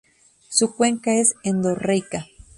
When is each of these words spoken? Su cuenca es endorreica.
Su 0.49 0.75
cuenca 0.75 1.13
es 1.13 1.35
endorreica. 1.43 2.25